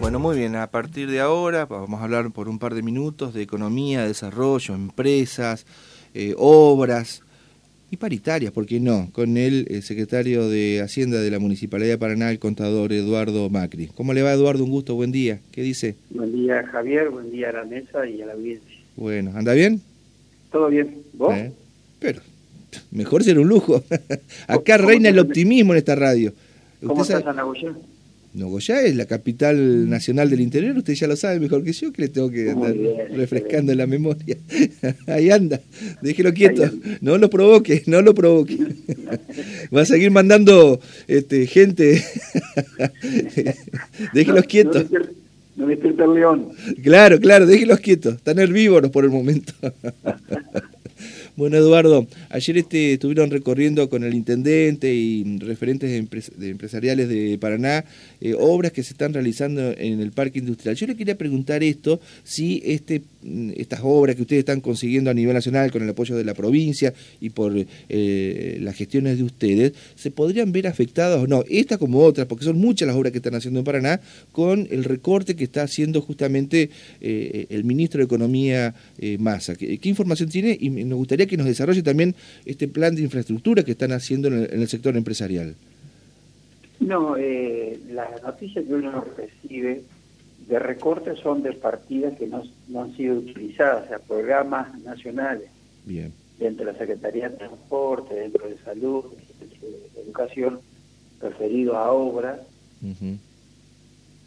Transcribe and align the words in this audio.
Bueno, 0.00 0.20
muy 0.20 0.38
bien, 0.38 0.54
a 0.54 0.70
partir 0.70 1.10
de 1.10 1.20
ahora 1.20 1.66
vamos 1.66 2.00
a 2.00 2.04
hablar 2.04 2.30
por 2.30 2.48
un 2.48 2.58
par 2.58 2.74
de 2.74 2.82
minutos 2.82 3.34
de 3.34 3.42
economía, 3.42 4.06
desarrollo, 4.06 4.74
empresas, 4.74 5.66
eh, 6.14 6.34
obras 6.38 7.22
y 7.90 7.96
paritarias, 7.96 8.52
¿por 8.52 8.64
qué 8.64 8.78
no? 8.78 9.08
Con 9.12 9.36
el, 9.36 9.66
el, 9.68 9.82
secretario 9.82 10.48
de 10.48 10.80
Hacienda 10.82 11.20
de 11.20 11.30
la 11.30 11.40
Municipalidad 11.40 11.90
de 11.90 11.98
Paraná, 11.98 12.30
el 12.30 12.38
contador 12.38 12.92
Eduardo 12.92 13.50
Macri. 13.50 13.88
¿Cómo 13.88 14.12
le 14.12 14.22
va 14.22 14.32
Eduardo? 14.32 14.62
Un 14.62 14.70
gusto, 14.70 14.94
buen 14.94 15.10
día. 15.10 15.40
¿Qué 15.50 15.62
dice? 15.62 15.96
Buen 16.10 16.32
día 16.32 16.64
Javier, 16.70 17.10
buen 17.10 17.30
día 17.32 17.50
a 17.50 17.52
la 17.52 17.64
mesa 17.64 18.06
y 18.06 18.22
a 18.22 18.26
la 18.26 18.34
audiencia. 18.34 18.78
Bueno, 18.96 19.32
¿anda 19.34 19.52
bien? 19.52 19.80
Todo 20.52 20.68
bien, 20.68 21.02
¿vos? 21.12 21.34
Eh, 21.34 21.52
pero 21.98 22.20
mejor 22.92 23.24
ser 23.24 23.38
un 23.38 23.48
lujo. 23.48 23.82
Acá 24.46 24.76
reina 24.76 25.08
el 25.08 25.18
optimismo 25.18 25.72
en 25.72 25.78
esta 25.78 25.96
radio. 25.96 26.32
¿Cómo 26.86 27.02
está 27.02 27.20
San 27.20 27.38
Agustín? 27.38 27.76
Nogoyá 28.38 28.82
es 28.82 28.94
la 28.94 29.06
capital 29.06 29.90
nacional 29.90 30.30
del 30.30 30.40
interior, 30.40 30.76
usted 30.76 30.94
ya 30.94 31.08
lo 31.08 31.16
sabe 31.16 31.40
mejor 31.40 31.64
que 31.64 31.72
yo, 31.72 31.92
que 31.92 32.02
le 32.02 32.08
tengo 32.08 32.30
que 32.30 32.50
andar 32.50 32.72
bien, 32.72 32.96
refrescando 33.14 33.74
la 33.74 33.86
memoria. 33.86 34.36
Ahí 35.06 35.30
anda, 35.30 35.60
déjelo 36.00 36.32
quieto, 36.32 36.70
no 37.00 37.18
lo 37.18 37.28
provoque, 37.28 37.82
no 37.86 38.00
lo 38.00 38.14
provoque. 38.14 38.56
Va 39.74 39.82
a 39.82 39.84
seguir 39.84 40.10
mandando 40.10 40.80
este, 41.08 41.46
gente, 41.46 42.02
déjelos 44.14 44.42
no, 44.42 44.48
quietos. 44.48 44.86
No 45.56 45.66
despierta 45.66 46.04
el 46.04 46.14
león. 46.14 46.48
Claro, 46.82 47.18
claro, 47.18 47.44
déjelos 47.44 47.80
quietos, 47.80 48.14
están 48.14 48.38
herbívoros 48.38 48.90
por 48.90 49.04
el 49.04 49.10
momento. 49.10 49.52
Bueno, 51.38 51.56
Eduardo, 51.56 52.08
ayer 52.30 52.58
este, 52.58 52.94
estuvieron 52.94 53.30
recorriendo 53.30 53.88
con 53.88 54.02
el 54.02 54.12
intendente 54.12 54.92
y 54.92 55.38
referentes 55.38 55.88
de, 55.88 55.98
empres 55.98 56.32
de 56.36 56.48
empresariales 56.48 57.08
de 57.08 57.38
Paraná 57.38 57.84
eh, 58.20 58.34
obras 58.36 58.72
que 58.72 58.82
se 58.82 58.92
están 58.92 59.14
realizando 59.14 59.70
en 59.78 60.00
el 60.00 60.10
parque 60.10 60.40
industrial. 60.40 60.74
Yo 60.74 60.88
le 60.88 60.96
quería 60.96 61.16
preguntar 61.16 61.62
esto, 61.62 62.00
si 62.24 62.60
este, 62.64 63.02
estas 63.54 63.82
obras 63.84 64.16
que 64.16 64.22
ustedes 64.22 64.40
están 64.40 64.60
consiguiendo 64.60 65.12
a 65.12 65.14
nivel 65.14 65.32
nacional 65.32 65.70
con 65.70 65.80
el 65.80 65.88
apoyo 65.88 66.16
de 66.16 66.24
la 66.24 66.34
provincia 66.34 66.92
y 67.20 67.30
por 67.30 67.54
eh, 67.88 68.58
las 68.60 68.74
gestiones 68.74 69.18
de 69.18 69.22
ustedes, 69.22 69.74
se 69.94 70.10
podrían 70.10 70.50
ver 70.50 70.66
afectadas 70.66 71.22
o 71.22 71.28
no, 71.28 71.44
esta 71.48 71.78
como 71.78 72.00
otras, 72.00 72.26
porque 72.26 72.46
son 72.46 72.58
muchas 72.58 72.88
las 72.88 72.96
obras 72.96 73.12
que 73.12 73.18
están 73.18 73.36
haciendo 73.36 73.60
en 73.60 73.64
Paraná, 73.64 74.00
con 74.32 74.66
el 74.72 74.82
recorte 74.82 75.36
que 75.36 75.44
está 75.44 75.62
haciendo 75.62 76.00
justamente 76.00 76.70
eh, 77.00 77.46
el 77.50 77.62
ministro 77.62 77.98
de 77.98 78.06
Economía 78.06 78.74
Massa. 79.20 79.54
¿Qué, 79.54 79.78
¿Qué 79.78 79.88
información 79.88 80.28
tiene? 80.30 80.58
Y 80.60 80.70
nos 80.70 80.98
gustaría 80.98 81.27
que 81.28 81.36
nos 81.36 81.46
desarrolle 81.46 81.82
también 81.82 82.14
este 82.44 82.66
plan 82.68 82.94
de 82.94 83.02
infraestructura 83.02 83.62
que 83.62 83.72
están 83.72 83.92
haciendo 83.92 84.28
en 84.28 84.34
el, 84.34 84.52
en 84.52 84.60
el 84.62 84.68
sector 84.68 84.96
empresarial. 84.96 85.54
No, 86.80 87.16
eh, 87.16 87.78
las 87.90 88.22
noticias 88.22 88.64
que 88.64 88.74
uno 88.74 89.04
recibe 89.16 89.82
de 90.48 90.58
recortes 90.58 91.18
son 91.18 91.42
de 91.42 91.52
partidas 91.52 92.16
que 92.16 92.26
no, 92.26 92.42
no, 92.68 92.82
han 92.82 92.96
sido 92.96 93.16
utilizadas, 93.16 93.84
o 93.84 93.88
sea, 93.88 93.98
programas 93.98 94.80
nacionales. 94.82 95.50
Bien. 95.84 96.12
Dentro 96.38 96.64
de 96.64 96.72
la 96.72 96.78
Secretaría 96.78 97.28
de 97.28 97.36
Transporte, 97.36 98.14
dentro 98.14 98.48
de 98.48 98.56
Salud, 98.58 99.04
de 99.94 100.00
Educación, 100.02 100.60
referido 101.20 101.76
a 101.76 101.90
obras. 101.92 102.38
Uh 102.80 102.86
-huh. 102.86 103.18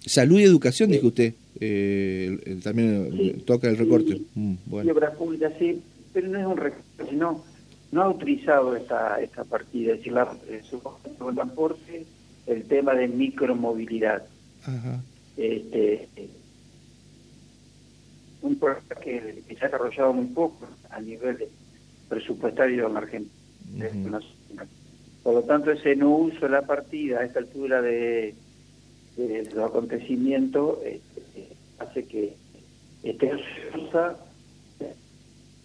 Salud 0.06 0.40
y 0.40 0.44
educación, 0.44 0.90
sí. 0.90 0.96
dijo 0.96 1.08
usted. 1.08 1.34
Eh, 1.60 2.60
también 2.64 3.12
sí. 3.16 3.44
toca 3.46 3.70
el 3.70 3.78
recorte. 3.78 4.20
Mm, 4.36 4.54
bueno. 4.66 4.88
Y 4.88 4.92
obras 4.92 5.16
públicas, 5.16 5.54
sí, 5.58 5.82
pero 6.14 6.28
no 6.28 6.40
es 6.40 6.46
un 6.46 6.58
recorte, 6.58 7.06
sino 7.10 7.44
no 7.92 8.02
ha 8.02 8.10
utilizado 8.10 8.76
esta, 8.76 9.20
esta 9.22 9.44
partida, 9.44 9.92
es 9.92 9.98
decir, 10.00 10.14
la, 10.14 10.36
su 10.64 10.82
transporte 11.34 12.06
el 12.48 12.64
tema 12.66 12.94
de 12.96 13.08
micromovilidad. 13.08 14.24
Ajá. 14.64 15.02
Este, 15.38 16.08
un 18.42 18.56
programa 18.56 18.96
que, 19.02 19.44
que, 19.48 19.56
se 19.56 19.66
ha 19.66 19.68
desarrollado 19.68 20.14
muy 20.14 20.26
poco 20.26 20.68
a 20.90 21.00
nivel 21.00 21.48
presupuestario 22.10 22.88
en 22.88 22.98
Argentina. 22.98 23.32
Uh 23.74 23.80
-huh. 23.80 24.68
Por 25.24 25.34
lo 25.36 25.44
tanto, 25.44 25.72
ese 25.72 25.96
no 25.96 26.10
uso 26.16 26.42
de 26.42 26.50
la 26.50 26.64
partida 26.64 27.20
a 27.20 27.24
esta 27.24 27.40
altura 27.40 27.82
de, 27.82 28.34
de, 29.16 29.28
de 29.44 29.52
los 29.52 29.70
acontecimientos 29.70 30.80
este, 30.84 31.56
hace 31.80 32.06
que 32.06 32.36
esté 33.04 33.32
usa 33.76 34.18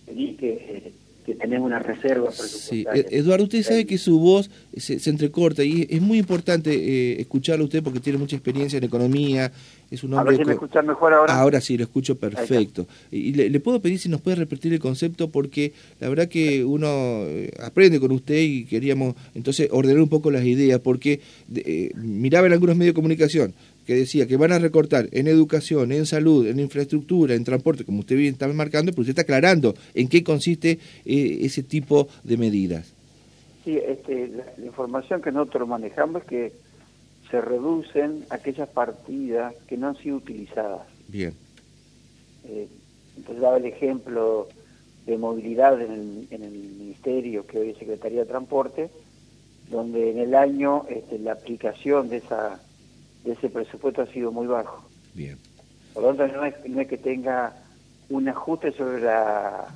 que 0.06 0.92
que 1.26 1.34
tenemos 1.34 1.66
una 1.66 1.80
reserva 1.80 2.28
presupuestaria. 2.28 3.08
Sí. 3.08 3.16
Eduardo, 3.16 3.44
usted 3.44 3.64
sabe 3.64 3.84
que 3.84 3.98
su 3.98 4.20
voz 4.20 4.48
se, 4.76 5.00
se 5.00 5.10
entrecorta 5.10 5.64
y 5.64 5.84
es 5.90 6.00
muy 6.00 6.18
importante 6.18 6.72
eh, 6.72 7.20
escucharlo 7.20 7.64
usted 7.64 7.82
porque 7.82 7.98
tiene 7.98 8.16
mucha 8.16 8.36
experiencia 8.36 8.76
en 8.76 8.84
economía, 8.84 9.50
es 9.90 10.04
un 10.04 10.14
hombre... 10.14 10.36
A 10.36 10.38
ver 10.38 10.46
si 10.46 10.48
me 10.48 10.52
escucha 10.52 10.82
mejor 10.82 11.12
ahora. 11.12 11.34
Ahora 11.36 11.60
sí, 11.60 11.76
lo 11.76 11.82
escucho 11.82 12.16
perfecto. 12.16 12.86
Y 13.10 13.32
le, 13.32 13.50
le, 13.50 13.58
puedo 13.58 13.80
pedir 13.80 13.98
si 13.98 14.08
nos 14.08 14.20
puede 14.20 14.36
repetir 14.36 14.72
el 14.72 14.78
concepto 14.78 15.28
porque 15.28 15.72
la 15.98 16.08
verdad 16.08 16.28
que 16.28 16.64
uno 16.64 17.24
eh, 17.26 17.50
aprende 17.60 17.98
con 17.98 18.12
usted 18.12 18.40
y 18.40 18.64
queríamos 18.64 19.16
entonces 19.34 19.68
ordenar 19.72 20.02
un 20.02 20.08
poco 20.08 20.30
las 20.30 20.44
ideas 20.44 20.78
porque 20.78 21.20
eh, 21.52 21.90
miraba 21.96 22.46
en 22.46 22.52
algunos 22.52 22.76
medios 22.76 22.94
de 22.94 22.98
comunicación 22.98 23.52
que 23.86 23.94
decía 23.94 24.26
que 24.26 24.36
van 24.36 24.52
a 24.52 24.58
recortar 24.58 25.08
en 25.12 25.28
educación, 25.28 25.92
en 25.92 26.06
salud, 26.06 26.46
en 26.46 26.58
infraestructura, 26.58 27.34
en 27.34 27.44
transporte, 27.44 27.84
como 27.84 28.00
usted 28.00 28.16
bien 28.16 28.34
está 28.34 28.48
marcando, 28.48 28.92
pero 28.92 29.02
usted 29.02 29.12
está 29.12 29.22
aclarando 29.22 29.74
en 29.94 30.08
qué 30.08 30.24
consiste 30.24 30.78
eh, 31.04 31.38
ese 31.42 31.62
tipo 31.62 32.08
de 32.24 32.36
medidas. 32.36 32.92
Sí, 33.64 33.78
este, 33.78 34.28
la, 34.28 34.44
la, 34.56 34.66
información 34.66 35.22
que 35.22 35.32
nosotros 35.32 35.68
manejamos 35.68 36.22
es 36.22 36.28
que 36.28 36.52
se 37.30 37.40
reducen 37.40 38.24
aquellas 38.30 38.68
partidas 38.68 39.54
que 39.66 39.76
no 39.76 39.88
han 39.88 39.96
sido 39.96 40.16
utilizadas. 40.16 40.82
Bien. 41.08 41.32
Eh, 42.44 42.68
entonces 43.16 43.42
daba 43.42 43.56
el 43.56 43.66
ejemplo 43.66 44.48
de 45.06 45.16
movilidad 45.16 45.80
en 45.80 45.92
el, 45.92 46.26
en 46.30 46.42
el, 46.42 46.52
Ministerio, 46.52 47.46
que 47.46 47.58
hoy 47.58 47.70
es 47.70 47.78
Secretaría 47.78 48.20
de 48.20 48.26
Transporte, 48.26 48.90
donde 49.70 50.10
en 50.10 50.18
el 50.18 50.34
año 50.34 50.84
este, 50.88 51.18
la 51.18 51.32
aplicación 51.32 52.08
de 52.08 52.18
esa 52.18 52.60
ese 53.32 53.48
presupuesto 53.48 54.02
ha 54.02 54.06
sido 54.06 54.32
muy 54.32 54.46
bajo. 54.46 54.88
Bien. 55.14 55.38
Por 55.94 56.02
lo 56.02 56.14
tanto, 56.14 56.36
no 56.36 56.44
es, 56.44 56.54
no 56.68 56.80
es 56.80 56.88
que 56.88 56.98
tenga 56.98 57.52
un 58.08 58.28
ajuste 58.28 58.72
sobre 58.72 59.00
la 59.00 59.74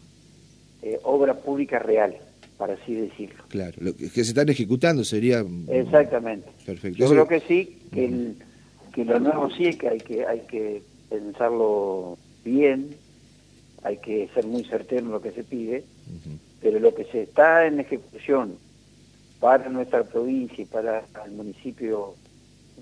eh, 0.82 0.98
obra 1.02 1.34
pública 1.34 1.78
real, 1.78 2.16
para 2.58 2.74
así 2.74 2.94
decirlo. 2.94 3.44
Claro, 3.48 3.76
lo 3.80 3.96
que, 3.96 4.08
se 4.08 4.20
están 4.20 4.48
ejecutando 4.48 5.04
sería... 5.04 5.44
Exactamente. 5.68 6.48
Perfecto. 6.64 6.98
Yo 6.98 7.06
Eso... 7.06 7.14
creo 7.14 7.28
que 7.28 7.40
sí, 7.40 7.78
que, 7.92 8.04
el, 8.04 8.36
que 8.92 9.04
lo 9.04 9.18
nuevo 9.18 9.50
sí 9.50 9.66
es 9.66 9.76
que 9.76 9.88
hay 9.88 9.98
que, 9.98 10.26
hay 10.26 10.40
que 10.40 10.82
pensarlo 11.08 12.18
bien, 12.44 12.94
hay 13.82 13.96
que 13.98 14.28
ser 14.34 14.46
muy 14.46 14.64
certero 14.64 15.06
en 15.06 15.12
lo 15.12 15.22
que 15.22 15.32
se 15.32 15.42
pide, 15.42 15.78
uh 15.78 16.28
-huh. 16.28 16.38
pero 16.60 16.78
lo 16.78 16.94
que 16.94 17.04
se 17.04 17.22
está 17.22 17.66
en 17.66 17.80
ejecución 17.80 18.56
para 19.40 19.68
nuestra 19.70 20.04
provincia 20.04 20.62
y 20.62 20.66
para 20.66 21.02
el 21.24 21.32
municipio 21.32 22.14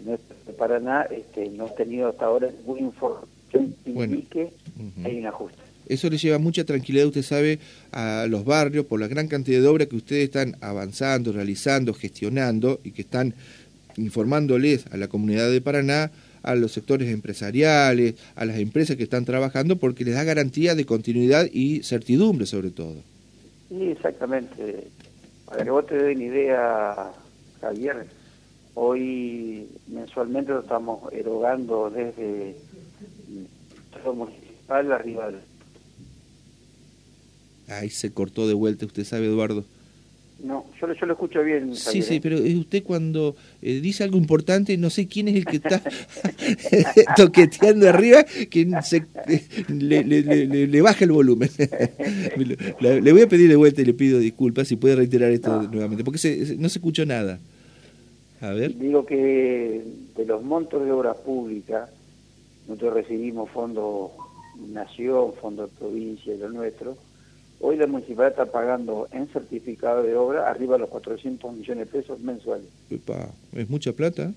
de 0.05 0.53
Paraná 0.53 1.03
este, 1.11 1.49
no 1.51 1.67
ha 1.67 1.75
tenido 1.75 2.09
hasta 2.09 2.27
ahora 2.27 2.49
información 2.67 3.29
que 3.51 3.91
bueno. 3.91 4.15
indique 4.15 4.53
uh 4.79 4.83
-huh. 4.83 5.07
hay 5.07 5.19
un 5.19 5.27
ajuste. 5.27 5.59
Eso 5.89 6.11
le 6.11 6.19
lleva 6.19 6.39
mucha 6.39 6.65
tranquilidad, 6.65 7.07
usted 7.07 7.23
sabe, 7.23 7.59
a 7.93 8.27
los 8.29 8.45
barrios 8.45 8.85
por 8.85 9.01
la 9.01 9.09
gran 9.09 9.27
cantidad 9.27 9.61
de 9.61 9.67
obras 9.67 9.89
que 9.89 9.97
ustedes 9.97 10.25
están 10.25 10.57
avanzando, 10.61 11.33
realizando, 11.33 11.95
gestionando 11.95 12.81
y 12.85 12.91
que 12.91 13.03
están 13.03 13.35
informándoles 13.97 14.87
a 14.93 14.99
la 14.99 15.09
comunidad 15.09 15.51
de 15.51 15.63
Paraná, 15.63 16.11
a 16.43 16.55
los 16.55 16.73
sectores 16.73 17.09
empresariales, 17.09 18.15
a 18.37 18.45
las 18.45 18.59
empresas 18.59 18.97
que 18.97 19.05
están 19.05 19.25
trabajando, 19.25 19.77
porque 19.77 20.05
les 20.05 20.15
da 20.15 20.25
garantía 20.25 20.75
de 20.75 20.85
continuidad 20.85 21.47
y 21.51 21.83
certidumbre 21.83 22.45
sobre 22.45 22.71
todo. 22.71 22.97
Sí, 23.71 23.91
exactamente. 23.91 24.89
Para 25.47 25.65
que 25.65 25.71
vos 25.71 25.87
te 25.87 25.97
den 25.97 26.21
idea, 26.21 27.13
Javier, 27.61 28.07
Hoy 28.81 29.67
mensualmente 29.89 30.53
lo 30.53 30.61
estamos 30.61 31.13
erogando 31.13 31.91
desde 31.91 32.55
el 34.07 34.15
municipal 34.15 34.93
arriba 34.93 35.33
del... 35.33 35.41
Ahí 37.67 37.91
se 37.91 38.13
cortó 38.13 38.47
de 38.47 38.55
vuelta, 38.55 38.87
usted 38.87 39.03
sabe, 39.03 39.27
Eduardo. 39.27 39.65
No, 40.45 40.65
yo, 40.81 40.93
yo 40.93 41.07
lo 41.07 41.15
escucho 41.15 41.43
bien. 41.43 41.75
Sí, 41.75 42.03
sí, 42.03 42.21
pero 42.21 42.37
es 42.37 42.55
usted 42.55 42.85
cuando 42.85 43.35
eh, 43.63 43.81
dice 43.81 44.05
algo 44.05 44.17
importante, 44.17 44.79
no 44.79 44.91
sé 44.91 45.09
quién 45.09 45.27
es 45.27 45.35
el 45.35 45.45
que 45.45 45.57
está 45.57 45.83
toqueteando 47.17 47.89
arriba, 47.89 48.23
que 48.23 48.71
se, 48.85 49.05
le, 49.67 50.05
le, 50.05 50.23
le, 50.23 50.67
le, 50.69 50.81
baja 50.83 51.05
el 51.05 51.11
volumen. 51.11 51.51
le, 52.79 53.13
voy 53.13 53.23
a 53.23 53.29
pedir 53.29 53.49
de 53.49 53.57
vuelta 53.57 53.83
y 53.83 53.87
le 53.87 53.95
pido 53.95 54.21
disculpas 54.21 54.69
si 54.69 54.77
puede 54.77 54.95
reiterar 54.95 55.33
esto 55.33 55.63
no. 55.63 55.69
nuevamente, 55.69 56.05
porque 56.05 56.19
se, 56.19 56.57
no 56.57 56.69
se 56.69 56.79
escuchó 56.79 57.05
nada. 57.05 57.41
A 58.41 58.51
ver. 58.51 58.77
Digo 58.77 59.05
que 59.05 59.83
de 60.17 60.25
los 60.25 60.43
montos 60.43 60.85
de 60.85 60.93
obras 60.93 61.17
públicas, 61.19 61.91
nosotros 62.67 62.95
recibimos 62.95 63.51
fondos 63.51 64.11
nación, 64.59 65.33
fondos 65.41 65.71
de 65.71 65.77
provincia 65.79 66.35
y 66.35 66.39
lo 66.39 66.49
nuestro. 66.51 66.97
Hoy 67.61 67.77
la 67.77 67.87
municipalidad 67.87 68.31
está 68.31 68.47
pagando 68.47 69.09
en 69.11 69.27
certificado 69.29 70.03
de 70.03 70.15
obra 70.15 70.49
arriba 70.49 70.75
de 70.75 70.81
los 70.81 70.91
400 70.91 71.53
millones 71.57 71.91
de 71.91 71.99
pesos 72.01 72.21
mensuales. 72.21 72.69
Epa, 72.91 73.31
¿Es 73.53 73.69
mucha 73.69 73.93
plata? 73.93 74.33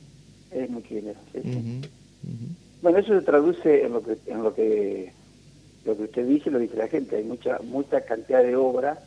Es 0.51 0.69
mucho 0.69 0.93
dinero. 0.95 1.19
¿sí? 1.31 1.39
Uh 1.39 1.49
-huh, 1.49 1.77
uh 1.77 2.29
-huh. 2.29 2.55
Bueno, 2.81 2.97
eso 2.97 3.19
se 3.19 3.25
traduce 3.25 3.83
en 3.83 3.93
lo 3.93 4.01
que 4.01 4.17
en 4.25 4.43
lo 4.43 4.53
que 4.55 5.13
lo 5.85 5.97
que 5.97 6.03
usted 6.03 6.27
dice, 6.27 6.49
lo 6.49 6.59
dice 6.59 6.77
la 6.77 6.87
gente. 6.87 7.17
Hay 7.17 7.23
mucha 7.23 7.59
mucha 7.63 8.01
cantidad 8.01 8.41
de 8.41 8.55
obra 8.55 8.99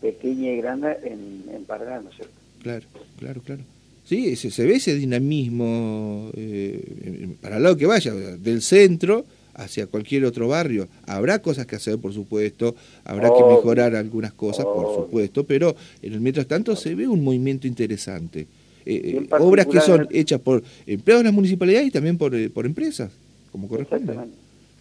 pequeña 0.00 0.52
y 0.52 0.56
grande 0.56 0.96
en, 1.04 1.44
en 1.52 1.64
Paraná, 1.64 2.00
¿no 2.00 2.10
es 2.10 2.16
cierto? 2.16 2.34
Claro, 2.62 2.86
claro, 3.18 3.40
claro. 3.42 3.62
Sí, 4.06 4.36
se, 4.36 4.64
ve 4.64 4.76
ese 4.76 4.94
dinamismo 4.94 6.30
eh, 6.34 7.28
para 7.40 7.56
el 7.56 7.64
lado 7.64 7.76
que 7.76 7.86
vaya, 7.86 8.14
del 8.14 8.62
centro 8.62 9.24
hacia 9.54 9.88
cualquier 9.88 10.24
otro 10.24 10.46
barrio. 10.46 10.86
Habrá 11.08 11.40
cosas 11.40 11.66
que 11.66 11.74
hacer, 11.74 11.98
por 11.98 12.12
supuesto, 12.12 12.76
habrá 13.04 13.30
que 13.30 13.42
mejorar 13.42 13.96
algunas 13.96 14.32
cosas, 14.32 14.64
por 14.64 14.94
supuesto, 14.94 15.42
pero 15.42 15.74
en 16.02 16.12
el 16.12 16.20
mientras 16.20 16.46
tanto 16.46 16.76
se 16.76 16.94
ve 16.94 17.08
un 17.08 17.24
movimiento 17.24 17.66
interesante. 17.66 18.46
Eh, 18.84 19.18
eh, 19.18 19.26
obras 19.40 19.66
que 19.66 19.80
son 19.80 20.06
hechas 20.12 20.40
por 20.40 20.62
empleados 20.86 21.24
de 21.24 21.28
las 21.28 21.34
municipalidades 21.34 21.88
y 21.88 21.90
también 21.90 22.16
por, 22.16 22.50
por 22.52 22.64
empresas, 22.64 23.10
como 23.50 23.66
corresponde. 23.66 24.14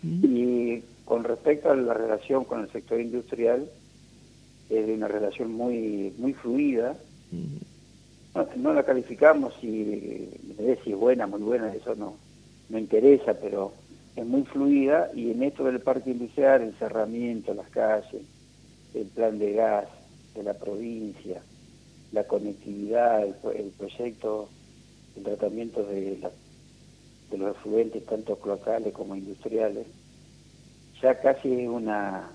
Y 0.04 0.83
con 1.04 1.24
respecto 1.24 1.71
a 1.71 1.75
la 1.75 1.95
relación 1.95 2.44
con 2.44 2.62
el 2.62 2.71
sector 2.71 3.01
industrial, 3.01 3.66
es 4.69 4.88
una 4.88 5.07
relación 5.07 5.51
muy 5.51 6.13
muy 6.19 6.33
fluida 6.33 6.95
no, 8.58 8.74
la 8.74 8.84
calificamos 8.84 9.54
si, 9.62 10.30
si 10.84 10.92
es 10.92 10.98
buena, 10.98 11.26
muy 11.26 11.42
buena, 11.42 11.74
eso 11.74 11.96
no, 11.96 12.18
no 12.70 12.78
interesa, 12.78 13.34
pero 13.34 13.74
es 14.16 14.26
muy 14.26 14.44
fluida 14.44 15.10
y 15.14 15.32
en 15.32 15.44
esto 15.44 15.64
del 15.64 15.80
parque 15.80 16.12
industrial, 16.12 16.62
el 16.62 16.74
cerramiento, 16.76 17.54
las 17.54 17.70
calles, 17.70 18.24
el 18.94 19.08
plan 19.08 19.40
de 19.40 19.54
gas 19.54 19.88
de 20.34 20.44
la 20.44 20.54
provincia, 20.54 21.42
la 22.12 22.26
conectividad, 22.26 23.24
el, 23.24 23.72
proyecto, 23.78 24.50
el 25.16 25.24
tratamiento 25.24 25.84
de, 25.84 26.20
los 27.38 27.58
afluentes, 27.58 28.06
tanto 28.06 28.40
locales 28.46 28.94
como 28.94 29.16
industriales, 29.16 29.88
ya 31.02 31.20
casi 31.20 31.54
es 31.54 31.68
una, 31.68 32.31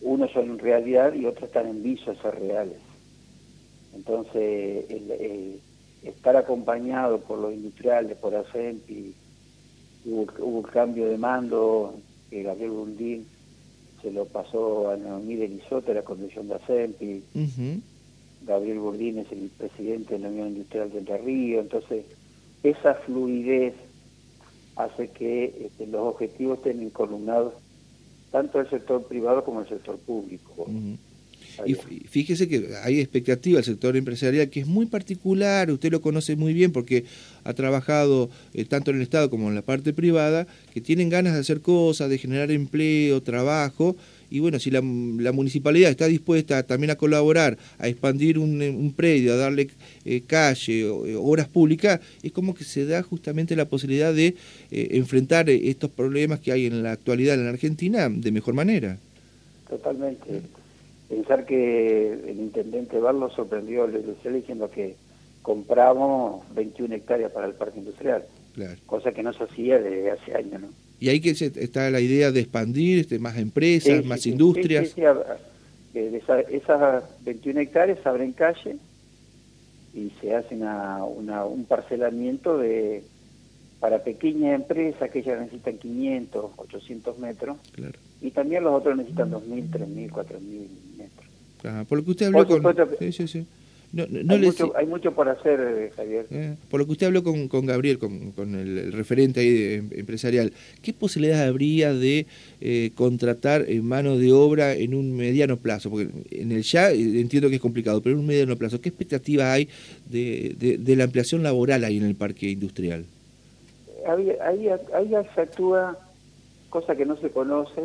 unos 0.00 0.30
son 0.32 0.58
realidad 0.58 1.12
y 1.12 1.26
otros 1.26 1.44
están 1.44 1.68
en 1.68 1.82
visos 1.82 2.22
a 2.24 2.30
reales. 2.30 2.91
Entonces, 3.94 4.86
el, 4.88 5.60
estar 6.02 6.36
acompañado 6.36 7.20
por 7.20 7.38
los 7.38 7.52
industriales, 7.52 8.16
por 8.16 8.34
ASEMPI, 8.34 9.14
hubo, 10.06 10.26
hubo 10.40 10.62
cambio 10.62 11.08
de 11.08 11.18
mando, 11.18 11.94
que 12.30 12.42
Gabriel 12.42 12.70
Bundín 12.70 13.26
se 14.02 14.10
lo 14.10 14.24
pasó 14.26 14.90
a 14.90 14.96
Noemí 14.96 15.36
de 15.36 15.48
Lizote, 15.48 15.94
la 15.94 16.02
condición 16.02 16.48
de 16.48 16.54
ASEMPI. 16.54 17.22
Gabriel 18.44 18.80
Burdín 18.80 19.18
es 19.18 19.30
el 19.30 19.50
presidente 19.56 20.14
de 20.14 20.20
la 20.20 20.28
Unión 20.28 20.48
Industrial 20.48 20.90
de 20.90 20.98
Entre 20.98 21.18
Ríos, 21.18 21.62
entonces 21.62 22.04
esa 22.64 22.94
fluidez 22.94 23.74
hace 24.76 25.08
que 25.08 25.66
este, 25.66 25.86
los 25.86 26.00
objetivos 26.00 26.58
estén 26.58 26.90
columnados 26.90 27.54
tanto 28.30 28.60
el 28.60 28.68
sector 28.68 29.06
privado 29.06 29.44
como 29.44 29.60
el 29.60 29.68
sector 29.68 29.96
público. 29.98 30.66
Y 31.66 31.74
fíjese 31.74 32.48
que 32.48 32.68
hay 32.82 33.00
expectativa 33.00 33.56
del 33.56 33.64
sector 33.64 33.96
empresarial 33.96 34.48
que 34.48 34.60
es 34.60 34.66
muy 34.66 34.86
particular, 34.86 35.70
usted 35.70 35.92
lo 35.92 36.00
conoce 36.00 36.36
muy 36.36 36.52
bien 36.52 36.72
porque 36.72 37.04
ha 37.44 37.54
trabajado 37.54 38.30
eh, 38.54 38.64
tanto 38.64 38.90
en 38.90 38.98
el 38.98 39.02
Estado 39.02 39.30
como 39.30 39.48
en 39.48 39.54
la 39.54 39.62
parte 39.62 39.92
privada, 39.92 40.46
que 40.72 40.80
tienen 40.80 41.08
ganas 41.08 41.34
de 41.34 41.40
hacer 41.40 41.60
cosas, 41.60 42.08
de 42.10 42.18
generar 42.18 42.50
empleo, 42.50 43.22
trabajo, 43.22 43.96
y 44.30 44.40
bueno, 44.40 44.58
si 44.58 44.70
la, 44.70 44.80
municipalidad 44.80 45.90
está 45.90 46.06
dispuesta 46.06 46.62
también 46.62 46.90
a 46.90 46.96
colaborar, 46.96 47.58
a 47.78 47.88
expandir 47.88 48.38
un, 48.38 48.94
predio, 48.96 49.34
a 49.34 49.36
darle 49.36 49.68
eh, 50.06 50.22
calle, 50.26 50.80
eh, 50.80 51.16
obras 51.16 51.48
públicas, 51.48 52.00
es 52.22 52.32
como 52.32 52.54
que 52.54 52.64
se 52.64 52.86
da 52.86 53.02
justamente 53.02 53.54
la 53.56 53.66
posibilidad 53.66 54.14
de 54.14 54.34
enfrentar 54.70 55.50
estos 55.50 55.90
problemas 55.90 56.40
que 56.40 56.50
hay 56.50 56.64
en 56.64 56.82
la 56.82 56.92
actualidad 56.92 57.34
en 57.34 57.44
la 57.44 57.50
Argentina 57.50 58.08
de 58.08 58.32
mejor 58.32 58.54
manera. 58.54 58.96
Totalmente 59.68 60.40
pensar 61.12 61.44
que 61.44 62.10
el 62.10 62.38
intendente 62.40 62.98
Barlo 62.98 63.28
sorprendió 63.28 63.84
al 63.84 63.94
industrial 63.94 64.36
diciendo 64.36 64.70
que 64.70 64.96
compramos 65.42 66.42
21 66.54 66.94
hectáreas 66.94 67.30
para 67.32 67.46
el 67.46 67.52
parque 67.52 67.80
industrial, 67.80 68.24
cosa 68.86 69.12
que 69.12 69.22
no 69.22 69.34
se 69.34 69.44
hacía 69.44 69.78
desde 69.78 70.10
hace 70.10 70.34
años, 70.34 70.62
¿no? 70.62 70.68
Y 71.00 71.10
ahí 71.10 71.20
que 71.20 71.30
está 71.30 71.90
la 71.90 72.00
idea 72.00 72.32
de 72.32 72.40
expandir 72.40 73.00
este, 73.00 73.18
más 73.18 73.36
empresas, 73.36 74.02
más 74.06 74.26
industrias. 74.26 74.94
esas 75.92 77.04
21 77.24 77.60
hectáreas 77.60 77.98
se 78.02 78.08
abren 78.08 78.32
calle 78.32 78.76
y 79.92 80.12
se 80.18 80.34
hace 80.34 80.54
una, 80.54 81.04
un 81.04 81.66
parcelamiento 81.66 82.56
de 82.56 83.04
para 83.80 84.02
pequeñas 84.02 84.54
empresas 84.54 85.10
que 85.10 85.22
ya 85.22 85.36
necesitan 85.36 85.76
500, 85.76 86.52
800 86.56 87.18
metros. 87.18 87.58
Y 88.22 88.30
también 88.30 88.62
los 88.62 88.72
otros 88.72 88.96
necesitan 88.96 89.30
2.000, 89.30 89.70
3.000, 89.70 90.10
4.000 90.10 90.91
por 91.88 91.98
lo 91.98 92.04
que 92.04 92.10
usted 92.10 92.26
habló 92.26 92.46
con... 92.46 92.62
Sí, 92.98 93.12
sí, 93.12 93.28
sí. 93.28 93.46
No, 93.92 94.04
hay, 94.04 94.38
mucho, 94.38 94.72
hay, 94.74 94.86
mucho, 94.86 95.12
por 95.12 95.28
hacer, 95.28 95.60
eh, 95.60 95.90
Javier. 95.94 96.26
Eh, 96.30 96.56
por 96.70 96.80
lo 96.80 96.86
que 96.86 96.92
usted 96.92 97.08
habló 97.08 97.22
con, 97.22 97.48
con 97.48 97.66
Gabriel, 97.66 97.98
con, 97.98 98.32
con 98.32 98.54
el, 98.54 98.90
referente 98.90 99.40
ahí 99.40 99.50
de, 99.50 99.74
em, 99.74 99.90
empresarial, 99.92 100.50
¿qué 100.80 100.94
posibilidades 100.94 101.46
habría 101.46 101.92
de 101.92 102.26
eh, 102.62 102.92
contratar 102.94 103.66
mano 103.82 104.16
de 104.16 104.32
obra 104.32 104.72
en 104.72 104.94
un 104.94 105.14
mediano 105.14 105.58
plazo? 105.58 105.90
Porque 105.90 106.08
en 106.30 106.52
el 106.52 106.62
ya 106.62 106.90
entiendo 106.90 107.50
que 107.50 107.56
es 107.56 107.60
complicado, 107.60 108.00
pero 108.00 108.14
en 108.14 108.20
un 108.20 108.26
mediano 108.26 108.56
plazo, 108.56 108.80
¿qué 108.80 108.88
expectativa 108.88 109.52
hay 109.52 109.68
de, 110.08 110.56
de, 110.58 110.78
de 110.78 110.96
la 110.96 111.04
ampliación 111.04 111.42
laboral 111.42 111.84
ahí 111.84 111.98
en 111.98 112.04
el 112.04 112.14
parque 112.14 112.48
industrial? 112.48 113.04
Ahí, 114.08 114.32
ahí, 114.42 114.68
ahí 114.94 115.10
se 115.34 115.40
actúa, 115.42 115.98
cosa 116.70 116.96
que 116.96 117.04
no 117.04 117.18
se 117.18 117.28
conoce, 117.28 117.82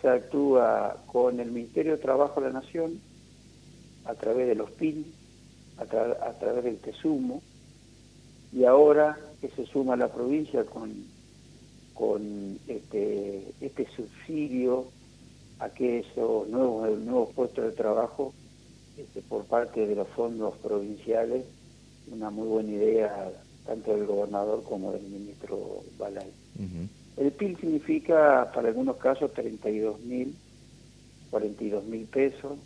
se 0.00 0.08
actúa 0.08 0.96
con 1.06 1.40
el 1.40 1.50
Ministerio 1.50 1.92
de 1.92 2.02
Trabajo 2.02 2.40
de 2.40 2.48
la 2.48 2.60
Nación, 2.60 3.00
a 4.04 4.14
través 4.14 4.48
de 4.48 4.54
los 4.54 4.70
PIN, 4.72 5.12
a, 5.78 5.84
través 5.84 6.64
del 6.64 6.78
TESUMO, 6.78 7.42
y 8.52 8.64
ahora 8.64 9.18
que 9.40 9.48
se 9.50 9.66
suma 9.66 9.96
la 9.96 10.08
provincia 10.08 10.64
con, 10.64 10.92
con 11.94 12.58
este, 12.66 13.52
este 13.60 13.86
subsidio 13.94 14.86
a 15.58 15.68
que 15.70 16.00
esos 16.00 16.48
nuevos, 16.48 16.98
nuevos 16.98 17.32
puestos 17.34 17.64
de 17.64 17.72
trabajo 17.72 18.32
este, 18.96 19.22
por 19.22 19.44
parte 19.44 19.86
de 19.86 19.94
los 19.94 20.08
fondos 20.08 20.56
provinciales, 20.58 21.44
una 22.10 22.30
muy 22.30 22.48
buena 22.48 22.72
idea 22.72 23.30
tanto 23.66 23.94
del 23.94 24.06
gobernador 24.06 24.62
como 24.64 24.92
del 24.92 25.02
ministro 25.02 25.82
Balay. 25.98 26.30
El 27.20 27.32
PIL 27.32 27.58
significa, 27.58 28.50
para 28.50 28.68
algunos 28.68 28.96
casos, 28.96 29.30
32 29.34 30.00
mil, 30.00 30.34
42 31.30 31.84
mil 31.84 32.06
pesos. 32.06 32.58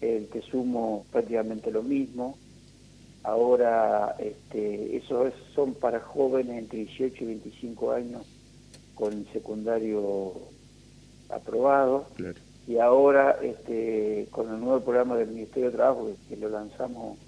El 0.00 0.28
que 0.28 0.42
sumo 0.42 1.04
prácticamente 1.10 1.72
lo 1.72 1.82
mismo. 1.82 2.38
Ahora, 3.24 4.14
este, 4.20 4.96
eso 4.96 5.28
son 5.56 5.74
para 5.74 5.98
jóvenes 5.98 6.56
entre 6.56 6.78
18 6.84 7.24
y 7.24 7.26
25 7.26 7.90
años 7.90 8.22
con 8.94 9.26
secundario 9.32 10.34
aprobado. 11.28 12.06
Y 12.68 12.78
ahora, 12.78 13.40
este, 13.42 14.28
con 14.30 14.54
el 14.54 14.60
nuevo 14.60 14.84
programa 14.84 15.16
del 15.16 15.30
Ministerio 15.30 15.70
de 15.70 15.76
Trabajo, 15.76 16.12
que 16.28 16.36
lo 16.36 16.48
lanzamos 16.48 17.18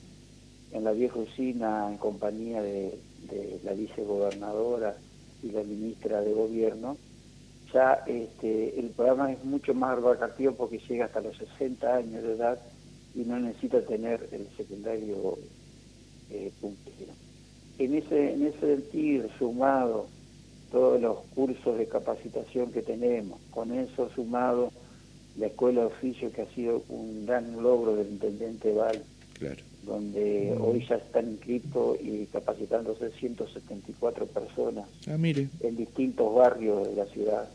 en 0.70 0.84
la 0.84 0.92
vieja 0.92 1.18
usina 1.18 1.90
en 1.90 1.98
compañía 1.98 2.62
de, 2.62 2.96
la 3.64 3.72
vicegobernadora 3.72 4.94
y 5.42 5.50
la 5.50 5.62
ministra 5.62 6.20
de 6.20 6.32
Gobierno, 6.32 6.96
ya 7.72 8.02
este, 8.06 8.78
el 8.78 8.90
programa 8.90 9.32
es 9.32 9.44
mucho 9.44 9.74
más 9.74 9.96
abarcativo 9.96 10.54
porque 10.54 10.78
llega 10.88 11.06
hasta 11.06 11.20
los 11.20 11.36
60 11.36 11.94
años 11.94 12.22
de 12.22 12.32
edad 12.32 12.58
y 13.14 13.20
no 13.20 13.38
necesita 13.38 13.80
tener 13.82 14.28
el 14.32 14.48
secundario 14.56 15.38
eh, 16.30 16.52
En 17.78 17.94
ese, 17.94 18.32
en 18.34 18.46
ese 18.46 18.76
sentido, 18.76 19.28
sumado 19.38 20.06
todos 20.70 21.00
los 21.00 21.18
cursos 21.34 21.78
de 21.78 21.86
capacitación 21.86 22.70
que 22.70 22.82
tenemos, 22.82 23.40
con 23.50 23.72
eso 23.72 24.08
sumado 24.14 24.72
la 25.36 25.46
escuela 25.46 25.80
de 25.80 25.86
oficio 25.86 26.32
que 26.32 26.42
ha 26.42 26.54
sido 26.54 26.82
un 26.88 27.26
gran 27.26 27.60
logro 27.62 27.96
del 27.96 28.10
intendente 28.10 28.72
Val, 28.72 29.02
claro 29.40 29.62
donde 29.82 30.56
hoy 30.60 30.86
ya 30.88 30.96
están 30.96 31.30
inscritos 31.30 31.98
y 32.00 32.26
capacitándose 32.26 33.10
174 33.10 34.26
personas 34.26 34.86
ah, 35.08 35.16
mire. 35.16 35.48
en 35.60 35.76
distintos 35.76 36.34
barrios 36.34 36.88
de 36.88 36.94
la 36.94 37.06
ciudad. 37.06 37.48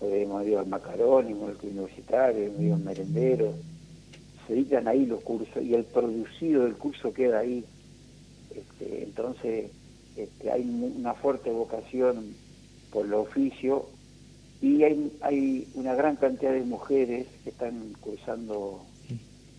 Hemos 0.00 0.46
ido 0.46 0.58
al 0.60 0.66
Macarón, 0.66 1.28
hemos 1.28 1.50
ido 1.50 1.58
al 1.60 1.66
Universitario, 1.66 2.46
hemos 2.46 2.60
ido 2.60 2.74
al 2.74 2.80
Merendero. 2.82 3.54
Se 4.46 4.54
dedican 4.54 4.88
ahí 4.88 5.06
los 5.06 5.22
cursos 5.22 5.62
y 5.62 5.74
el 5.74 5.84
producido 5.84 6.64
del 6.64 6.74
curso 6.74 7.12
queda 7.12 7.40
ahí. 7.40 7.64
Este, 8.50 9.04
entonces 9.04 9.70
este, 10.16 10.50
hay 10.50 10.62
una 10.62 11.14
fuerte 11.14 11.50
vocación 11.50 12.34
por 12.90 13.06
el 13.06 13.14
oficio 13.14 13.86
y 14.60 14.82
hay, 14.84 15.12
hay 15.20 15.68
una 15.74 15.94
gran 15.94 16.16
cantidad 16.16 16.52
de 16.52 16.62
mujeres 16.62 17.26
que 17.44 17.50
están 17.50 17.94
cursando 18.00 18.84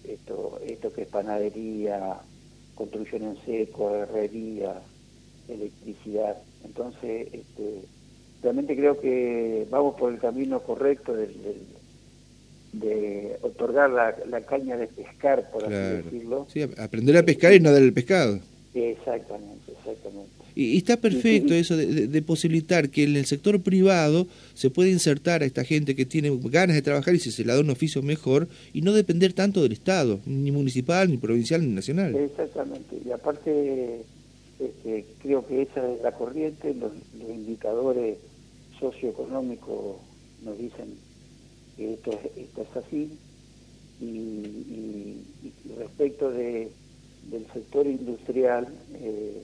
esto, 0.07 0.59
esto 0.65 0.93
que 0.93 1.03
es 1.03 1.07
panadería, 1.07 2.17
construcción 2.75 3.23
en 3.23 3.37
seco, 3.45 3.95
herrería, 3.95 4.81
electricidad. 5.47 6.37
Entonces, 6.63 7.27
este, 7.31 7.81
realmente 8.41 8.75
creo 8.75 8.99
que 8.99 9.67
vamos 9.69 9.95
por 9.95 10.11
el 10.13 10.19
camino 10.19 10.61
correcto 10.61 11.13
de, 11.13 11.27
de, 12.73 13.37
otorgar 13.41 13.89
la, 13.89 14.41
caña 14.41 14.77
de 14.77 14.87
pescar, 14.87 15.49
por 15.51 15.65
así 15.65 15.73
decirlo. 15.73 16.47
Sí, 16.49 16.61
aprender 16.77 17.17
a 17.17 17.23
pescar 17.23 17.53
y 17.53 17.59
no 17.59 17.71
dar 17.71 17.81
el 17.81 17.93
pescado. 17.93 18.39
Exactamente, 18.73 19.71
exactamente. 19.71 20.42
Y, 20.55 20.77
está 20.77 20.97
perfecto 20.97 21.53
eso 21.53 21.75
de, 21.75 22.21
posibilitar 22.21 22.89
que 22.89 23.03
en 23.03 23.15
el 23.15 23.25
sector 23.25 23.61
privado 23.61 24.27
se 24.53 24.69
pueda 24.69 24.89
insertar 24.89 25.41
a 25.41 25.45
esta 25.45 25.63
gente 25.63 25.95
que 25.95 26.05
tiene 26.05 26.31
ganas 26.43 26.75
de 26.75 26.81
trabajar 26.81 27.15
y 27.15 27.19
se 27.19 27.43
le 27.43 27.53
da 27.53 27.59
un 27.59 27.69
oficio 27.69 28.01
mejor 28.01 28.47
y 28.73 28.81
no 28.81 28.93
depender 28.93 29.33
tanto 29.33 29.61
del 29.63 29.71
Estado, 29.71 30.19
ni 30.25 30.51
municipal, 30.51 31.09
ni 31.09 31.17
provincial, 31.17 31.61
ni 31.61 31.73
nacional. 31.73 32.15
Exactamente. 32.15 32.97
Y 33.05 33.11
aparte, 33.11 34.01
este, 34.59 35.05
creo 35.21 35.45
que 35.47 35.63
esa 35.63 35.91
es 35.91 36.01
la 36.01 36.11
corriente, 36.11 36.73
los, 36.73 36.91
indicadores 37.29 38.17
socioeconómicos 38.79 39.97
nos 40.43 40.57
dicen 40.57 40.95
que 41.77 41.93
esto, 41.93 42.19
esto 42.35 42.61
es 42.61 42.77
así. 42.77 43.09
Y, 44.01 45.17
respecto 45.77 46.29
de, 46.29 46.69
del 47.31 47.45
sector 47.53 47.87
industrial, 47.87 48.67
eh, 48.95 49.43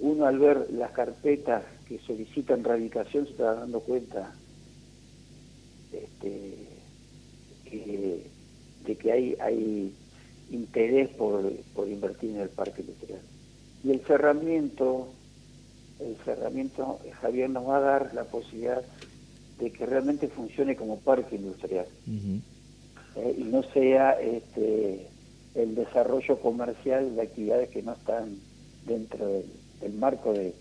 uno 0.00 0.26
al 0.26 0.38
ver 0.38 0.68
las 0.72 0.92
carpetas 0.92 1.64
que 1.86 1.98
solicitan 2.00 2.64
radicación 2.64 3.24
se 3.24 3.32
está 3.32 3.54
dando 3.54 3.80
cuenta 3.80 4.34
este, 5.92 6.70
de 8.84 8.96
que 8.96 9.12
hay, 9.12 9.36
hay 9.40 9.94
interés 10.50 11.08
por, 11.10 11.50
por 11.74 11.88
invertir 11.88 12.30
en 12.30 12.40
el 12.40 12.48
parque 12.48 12.82
industrial. 12.82 13.20
Y 13.84 13.90
el 13.90 14.00
cerramiento, 14.00 15.08
el 16.00 16.16
cerramiento, 16.24 16.98
Javier 17.20 17.50
nos 17.50 17.68
va 17.68 17.78
a 17.78 17.80
dar 17.80 18.14
la 18.14 18.24
posibilidad 18.24 18.82
de 19.58 19.70
que 19.70 19.86
realmente 19.86 20.28
funcione 20.28 20.76
como 20.76 20.98
parque 21.00 21.36
industrial 21.36 21.86
eh, 23.16 23.34
y 23.38 23.42
no 23.44 23.62
sea 23.62 24.12
este, 24.12 25.06
el 25.54 25.74
desarrollo 25.74 26.38
comercial 26.40 27.14
de 27.14 27.22
actividades 27.22 27.68
que 27.68 27.82
no 27.82 27.92
están 27.92 28.38
dentro 28.86 29.26
del 29.26 29.44
el 29.82 29.92
marco 29.94 30.32
de, 30.32 30.52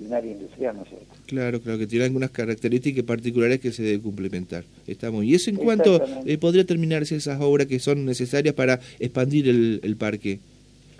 un 0.00 0.12
área 0.12 0.32
industrial, 0.32 0.76
¿no 0.76 0.82
es 0.82 0.88
cierto? 0.88 1.06
Claro, 1.26 1.60
claro, 1.60 1.78
que 1.78 1.86
tiene 1.86 2.04
algunas 2.04 2.30
características 2.30 3.04
particulares 3.04 3.60
que 3.60 3.72
se 3.72 3.82
deben 3.82 4.00
complementar. 4.00 4.64
Estamos. 4.86 5.24
¿Y 5.24 5.34
eso 5.34 5.50
en 5.50 5.56
cuanto 5.56 6.04
eh, 6.26 6.38
podría 6.38 6.64
terminarse 6.64 7.16
esas 7.16 7.40
obras 7.40 7.66
que 7.66 7.78
son 7.78 8.04
necesarias 8.04 8.54
para 8.54 8.80
expandir 8.98 9.48
el, 9.48 9.96
parque? 9.96 10.40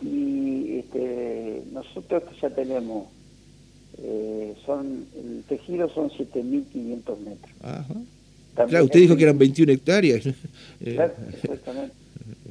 Y 0.02 0.78
este, 0.78 1.62
nosotros 1.72 2.22
ya 2.40 2.50
tenemos, 2.50 3.08
eh, 3.98 4.54
son 4.64 5.06
el 5.16 5.42
tejido 5.48 5.88
son 5.90 6.10
7.500 6.10 7.18
metros. 7.18 7.52
Ajá. 7.60 7.94
claro, 8.68 8.84
usted 8.84 9.00
dijo 9.00 9.16
que 9.16 9.24
eran 9.24 9.38
21 9.38 9.72
hectáreas. 9.72 10.24
Claro, 10.84 11.14
exactamente. 11.42 11.94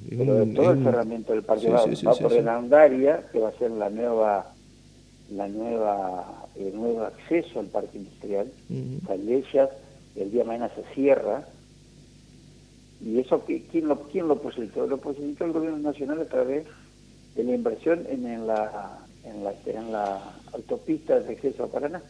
Pero 0.09 0.45
todo 0.47 0.71
el 0.71 0.83
cerramiento 0.83 1.33
del 1.33 1.43
parque 1.43 1.69
va, 1.69 1.85
por 2.15 2.33
el 2.33 2.47
Andaria, 2.47 3.23
que 3.31 3.39
va 3.39 3.49
a 3.49 3.57
ser 3.57 3.71
la 3.71 3.89
nueva 3.89 4.52
la 5.31 5.47
nueva 5.47 6.47
el 6.55 6.75
nuevo 6.75 7.03
acceso 7.03 7.59
al 7.59 7.67
parque 7.67 7.97
industrial, 7.97 8.47
uh 8.69 9.13
el 10.15 10.29
día 10.29 10.43
de 10.43 10.47
mañana 10.47 10.69
se 10.75 10.83
cierra, 10.93 11.47
y 13.03 13.19
eso 13.19 13.43
¿quién 13.45 13.87
lo, 13.87 13.99
quién 14.03 14.27
lo 14.27 14.39
posibilitó? 14.39 14.85
Lo 14.85 14.97
posibilitó 14.97 15.45
el 15.45 15.53
gobierno 15.53 15.79
nacional 15.79 16.21
a 16.21 16.25
través 16.25 16.65
de 17.35 17.43
la 17.43 17.55
inversión 17.55 18.05
en, 18.07 18.45
la, 18.45 18.99
en, 19.23 19.43
la, 19.43 19.53
en 19.65 19.91
la 19.91 20.21
autopista 20.53 21.19
de 21.19 21.33
acceso 21.33 21.63
a 21.63 21.67
Paraná. 21.67 22.01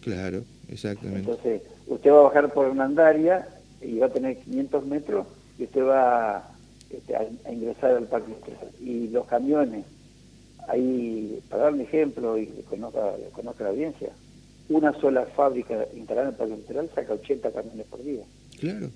Claro, 0.00 0.42
exactamente. 0.68 1.20
Entonces, 1.20 1.62
usted 1.86 2.10
va 2.10 2.18
a 2.18 2.22
bajar 2.22 2.52
por 2.52 2.66
una 2.66 2.84
andaria 2.84 3.48
y 3.80 3.98
va 3.98 4.06
a 4.06 4.12
tener 4.12 4.36
500 4.38 4.86
metros 4.86 5.26
y 5.58 5.64
usted 5.64 5.82
va 5.82 6.48
este, 6.90 7.16
a, 7.16 7.52
ingresar 7.52 7.92
al 7.92 8.06
parque 8.06 8.32
industrial. 8.32 8.70
Y 8.80 9.08
los 9.08 9.26
camiones 9.26 9.84
Ahí, 10.68 11.40
para 11.48 11.64
dar 11.64 11.74
un 11.74 11.80
ejemplo 11.82 12.38
y 12.38 12.46
que 12.46 12.62
conozca, 12.62 13.12
la 13.60 13.68
audiencia, 13.68 14.10
una 14.68 14.98
sola 14.98 15.26
fábrica 15.26 15.86
instalada 15.94 16.28
en 16.28 16.32
el 16.32 16.38
Parque 16.38 16.54
Industrial 16.54 16.90
saca 16.94 17.12
80 17.14 17.50
camiones 17.50 17.86
por 17.86 18.02
día. 18.02 18.22
Claro, 18.58 18.88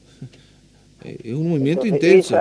eh, 1.04 1.18
es 1.24 1.34
un 1.34 1.50
movimiento 1.50 1.86
intenso. 1.86 2.36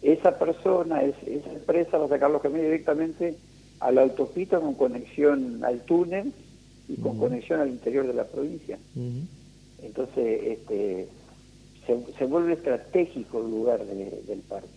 Esa, 0.00 0.38
persona, 0.38 1.02
esa 1.02 1.52
empresa 1.52 1.98
va 1.98 2.06
a 2.06 2.08
sacar 2.08 2.30
los 2.30 2.40
camiones 2.40 2.70
directamente 2.70 3.34
a 3.80 3.90
la 3.90 4.02
autopista 4.02 4.60
con 4.60 4.74
conexión 4.74 5.64
al 5.64 5.80
túnel 5.80 6.32
y 6.88 6.96
con 6.96 7.18
conexión 7.18 7.60
al 7.60 7.68
interior 7.68 8.06
de 8.06 8.14
la 8.14 8.24
provincia. 8.24 8.78
Entonces, 9.82 10.40
este, 10.44 11.08
se, 12.18 12.24
vuelve 12.26 12.54
estratégico 12.54 13.40
el 13.40 13.50
lugar 13.50 13.84
del 13.84 14.40
parque. 14.40 14.68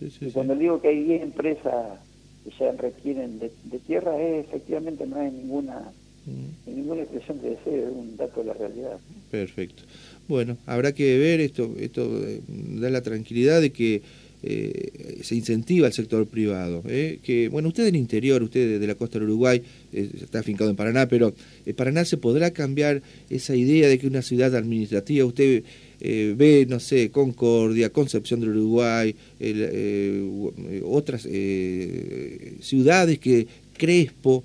y 0.00 0.30
cuando 0.30 0.54
digo 0.54 0.80
que 0.80 0.88
hay 0.88 1.04
10 1.04 1.22
empresas 1.22 1.98
que 2.44 2.50
ya 2.58 2.72
requieren 2.72 3.38
de, 3.38 3.50
tierra, 3.86 4.20
es, 4.20 4.46
efectivamente 4.46 5.06
no 5.06 5.16
hay 5.16 5.30
ninguna, 5.30 5.92
mm. 6.26 6.70
ninguna 6.70 7.02
expresión 7.02 7.40
de 7.42 7.50
deseo, 7.50 7.88
es 7.88 7.94
un 7.94 8.16
dato 8.16 8.40
de 8.40 8.46
la 8.46 8.54
realidad. 8.54 8.98
Perfecto. 9.30 9.82
Bueno, 10.28 10.56
habrá 10.66 10.92
que 10.92 11.18
ver, 11.18 11.40
esto, 11.40 11.74
esto 11.78 12.02
eh, 12.26 12.40
da 12.48 12.90
la 12.90 13.02
tranquilidad 13.02 13.60
de 13.60 13.72
que 13.72 14.02
eh, 14.42 15.18
se 15.22 15.34
incentiva 15.34 15.86
el 15.86 15.92
sector 15.92 16.26
privado. 16.26 16.82
Eh, 16.86 17.18
que 17.22 17.48
Bueno, 17.48 17.68
usted 17.68 17.84
del 17.84 17.96
interior, 17.96 18.42
usted 18.42 18.80
de 18.80 18.86
la 18.86 18.94
costa 18.94 19.18
del 19.18 19.28
Uruguay, 19.28 19.62
está 19.92 20.40
afincado 20.40 20.70
en 20.70 20.76
Paraná, 20.76 21.08
pero 21.08 21.34
Paraná 21.76 22.04
se 22.04 22.16
podrá 22.16 22.50
cambiar 22.50 23.02
esa 23.28 23.56
idea 23.56 23.88
de 23.88 23.98
que 23.98 24.06
una 24.06 24.22
ciudad 24.22 24.54
administrativa, 24.54 25.24
usted 25.24 25.64
eh, 26.00 26.34
ve, 26.36 26.66
no 26.68 26.80
sé, 26.80 27.10
Concordia, 27.10 27.90
Concepción 27.90 28.40
del 28.40 28.50
Uruguay, 28.50 29.14
eh, 29.38 30.80
otras 30.84 31.26
eh, 31.30 32.54
ciudades 32.60 33.18
que 33.18 33.46
Crespo, 33.76 34.44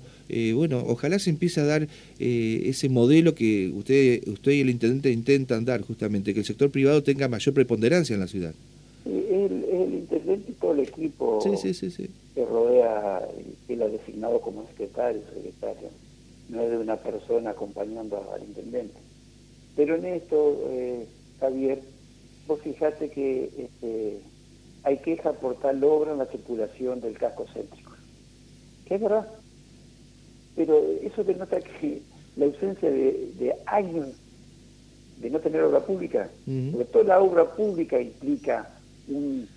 bueno, 0.54 0.82
ojalá 0.86 1.18
se 1.18 1.30
empiece 1.30 1.60
a 1.60 1.64
dar 1.64 1.88
ese 2.18 2.88
modelo 2.88 3.34
que 3.34 3.70
usted, 3.74 4.26
usted 4.28 4.52
y 4.52 4.60
el 4.60 4.70
intendente 4.70 5.12
intentan 5.12 5.64
dar 5.64 5.82
justamente, 5.82 6.32
que 6.32 6.40
el 6.40 6.46
sector 6.46 6.70
privado 6.70 7.02
tenga 7.02 7.28
mayor 7.28 7.54
preponderancia 7.54 8.14
en 8.14 8.20
la 8.20 8.26
ciudad. 8.26 8.54
El, 9.06 9.64
el 9.64 9.94
intendente 9.94 10.50
y 10.50 10.54
todo 10.54 10.72
el 10.72 10.80
equipo 10.80 11.40
que 12.34 12.44
rodea, 12.44 13.26
él 13.68 13.82
ha 13.82 13.88
designado 13.88 14.40
como 14.40 14.66
secretario, 14.66 15.22
secretario, 15.32 15.88
no 16.48 16.62
es 16.62 16.70
de 16.70 16.78
una 16.78 16.96
persona 16.96 17.50
acompañando 17.50 18.30
al 18.32 18.42
intendente. 18.42 18.98
Pero 19.76 19.94
en 19.94 20.06
esto, 20.06 20.58
Javier, 21.40 21.80
vos 22.46 22.60
fijate 22.60 23.10
que 23.10 23.50
este, 23.56 24.20
hay 24.82 24.98
queja 24.98 25.32
por 25.32 25.56
tal 25.56 25.82
obra 25.82 26.12
en 26.12 26.18
la 26.18 26.26
circulación 26.26 27.00
del 27.00 27.18
casco 27.18 27.46
céntrico. 27.52 27.92
Que 28.86 28.96
es 28.96 29.00
verdad. 29.00 29.26
Pero 30.54 30.80
eso 31.02 31.24
denota 31.24 31.60
que 31.60 32.02
la 32.36 32.46
ausencia 32.46 32.90
de, 32.90 33.54
años 33.66 34.08
de 35.20 35.30
no 35.30 35.40
tener 35.40 35.62
obra 35.62 35.80
pública, 35.80 36.30
porque 36.44 36.84
toda 36.92 37.04
la 37.04 37.20
obra 37.20 37.44
pública 37.56 38.00
implica 38.00 38.76
un, 39.08 39.48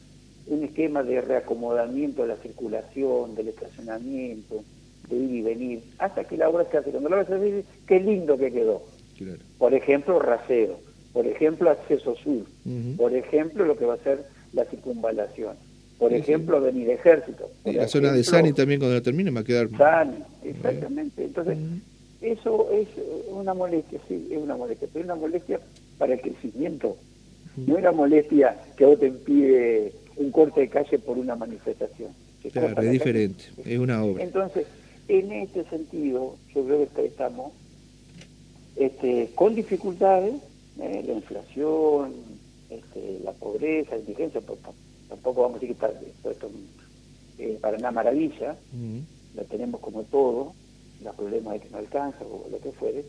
esquema 0.63 1.03
de 1.03 1.22
reacomodamiento 1.22 2.24
de 2.24 2.29
la 2.29 2.38
circulación, 2.38 3.36
del 3.36 3.50
estacionamiento, 3.50 4.63
de 5.10 5.15
ir 5.15 5.32
y 5.32 5.41
venir, 5.41 5.84
hasta 6.00 6.24
que 6.24 6.38
la 6.38 6.50
obra 6.50 6.65
se 6.70 6.77
hace. 6.77 6.89
Cuando 6.89 7.10
la 7.10 7.18
obra 7.18 7.27
se 7.27 7.36
hace, 7.36 7.63
qué 7.88 8.00
lindo 8.00 8.38
que 8.38 8.51
quedó. 8.51 8.82
Por 9.58 9.74
ejemplo, 9.74 10.18
rasero 10.18 10.79
por 11.13 11.25
ejemplo, 11.25 11.70
acceso 11.70 12.15
sur, 12.15 12.46
por 12.98 13.13
ejemplo, 13.13 13.65
lo 13.65 13.77
que 13.77 13.86
va 13.86 13.96
a 13.96 13.98
ser 13.98 14.25
la 14.53 14.65
circunvalación, 14.65 15.56
por 15.98 16.13
ejemplo, 16.13 16.62
venir 16.62 16.89
ejército. 16.89 17.50
Y 17.65 17.74
la 17.74 17.88
zona 17.88 18.12
de 18.12 18.24
Sani 18.24 18.53
también 18.53 18.79
cuando 18.79 18.96
la 18.96 19.01
termine 19.01 19.32
va 19.32 19.41
a 19.41 19.44
quedar... 19.44 19.70
Sani, 19.75 20.20
exactamente. 20.44 21.25
Entonces, 21.25 21.58
eso 22.22 22.70
es 22.72 22.88
una 23.29 23.53
molestia, 23.53 24.00
sí, 24.08 24.29
es 24.32 24.38
una 24.38 24.56
molestia, 24.56 24.88
pero 24.94 25.03
es 25.03 25.12
una 25.12 25.20
molestia 25.20 25.60
para 25.98 26.13
el 26.13 26.22
crecimiento. 26.22 26.96
No 27.58 27.75
es 27.75 27.79
una 27.82 27.91
molestia 27.91 28.56
que 28.77 28.86
vos 28.86 29.00
te 29.00 29.08
impide 29.08 29.94
un 30.15 30.32
corte 30.32 30.62
de 30.62 30.70
calle 30.70 31.00
por 31.00 31.18
una 31.18 31.36
manifestación. 31.36 32.12
Claro, 32.51 32.82
es 32.82 32.91
diferente, 32.91 33.44
es 33.65 33.79
una 33.79 34.03
obra. 34.03 34.24
Entonces, 34.24 34.65
en 35.08 35.32
este 35.32 35.65
sentido, 35.65 36.38
yo 36.53 36.65
creo 36.65 36.88
que 36.94 37.06
estamos 37.06 37.51
este, 38.75 39.29
con 39.36 39.56
dificultades, 39.56 40.36
eh, 40.79 41.03
la 41.06 41.13
inflación, 41.13 42.13
este, 42.70 43.20
la 43.24 43.34
pobreza, 43.34 43.96
la 43.96 44.00
indigencia, 44.00 44.39
pues, 44.39 44.60
tampoco 45.10 45.41
vamos 45.41 45.58
a 45.58 45.60
decir 45.60 45.75
que 45.75 45.86
está 45.86 46.32
esto 46.32 46.50
eh, 47.39 47.58
para 47.60 47.77
una 47.77 47.91
maravilla, 47.91 48.56
la 49.36 49.44
tenemos 49.44 49.82
como 49.82 50.03
todo, 50.03 50.53
los 51.03 51.15
problemas 51.15 51.53
de 51.53 51.60
que 51.62 51.70
no 51.70 51.77
alcanza 51.77 52.20
o 52.24 52.48
lo 52.50 52.60
que 52.60 52.72
fuere, 52.72 53.03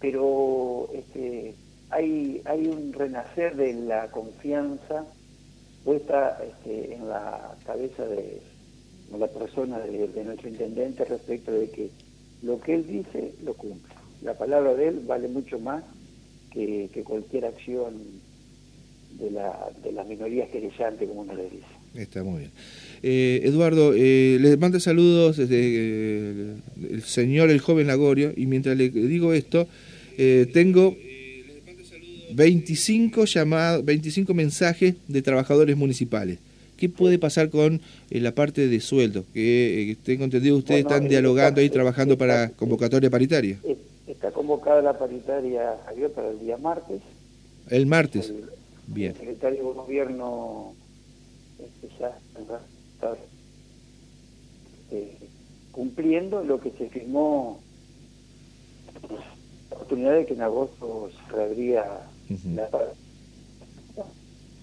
pero 0.00 0.88
este, 0.94 1.54
hay, 1.90 2.42
hay 2.44 2.66
un 2.66 2.92
renacer 2.92 3.56
de 3.56 3.72
la 3.74 4.08
confianza 4.10 5.06
puesta 5.84 6.38
este, 6.46 6.94
en 6.94 7.08
la 7.08 7.56
cabeza 7.64 8.04
de, 8.06 8.40
la 9.18 9.26
persona 9.28 9.78
de, 9.78 10.24
nuestro 10.24 10.48
intendente 10.48 11.04
respecto 11.04 11.50
de 11.52 11.70
que 11.70 11.90
lo 12.42 12.60
que 12.60 12.74
él 12.74 12.86
dice 12.86 13.32
lo 13.44 13.54
cumple. 13.54 13.94
La 14.22 14.34
palabra 14.34 14.74
de 14.74 14.88
él 14.88 15.00
vale 15.06 15.28
mucho 15.28 15.58
más 15.58 15.82
que, 16.52 16.90
cualquier 17.04 17.46
acción 17.46 17.94
de, 19.18 19.30
la, 19.30 19.70
de 19.82 19.92
las 19.92 20.06
minorías 20.06 20.50
querellantes, 20.50 21.08
como 21.08 21.22
uno 21.22 21.34
le 21.34 21.44
dice. 21.44 21.66
Está 21.94 22.22
muy 22.22 22.40
bien. 22.40 22.50
Eh, 23.02 23.40
Eduardo, 23.44 23.94
eh, 23.94 24.38
les 24.40 24.58
mando 24.58 24.78
saludos 24.80 25.36
desde 25.36 25.56
eh, 25.56 26.54
el 26.90 27.02
señor, 27.02 27.50
el 27.50 27.60
joven 27.60 27.86
Lagorio, 27.86 28.32
y 28.36 28.46
mientras 28.46 28.76
le 28.76 28.90
digo 28.90 29.32
esto, 29.32 29.68
eh, 30.18 30.46
tengo 30.52 30.96
25 32.34 33.24
llamados, 33.24 33.84
25 33.84 34.34
mensajes 34.34 34.94
de 35.06 35.22
trabajadores 35.22 35.76
municipales. 35.76 36.38
¿Qué 36.76 36.88
puede 36.88 37.18
pasar 37.18 37.50
con 37.50 37.80
la 38.10 38.32
parte 38.32 38.68
de 38.68 38.80
sueldo? 38.80 39.24
Que 39.34 39.96
tengo 40.04 40.24
entendido 40.24 40.56
ustedes 40.56 40.82
están 40.82 41.08
dialogando 41.08 41.60
ahí, 41.60 41.70
trabajando 41.70 42.16
para 42.16 42.50
convocatoria 42.50 43.10
paritaria. 43.10 43.58
Está 44.06 44.30
convocada 44.30 44.80
la 44.80 44.96
paritaria, 44.96 45.76
Javier, 45.86 46.12
para 46.12 46.30
el 46.30 46.38
día 46.38 46.56
martes. 46.56 47.00
El 47.68 47.86
martes. 47.86 48.32
Bien. 48.86 49.10
El 49.10 49.18
secretario 49.18 49.58
de 49.58 49.74
Gobierno 49.74 50.74
este, 51.58 51.88
ya 51.98 52.16
está 52.34 53.16
eh, 54.92 55.16
cumpliendo 55.72 56.42
lo 56.44 56.60
que 56.60 56.70
se 56.70 56.88
firmó 56.88 57.60
la 59.70 59.76
oportunidad 59.76 60.14
de 60.14 60.26
que 60.26 60.34
en 60.34 60.42
agosto 60.42 61.10
se 61.10 61.32
reabría 61.36 61.84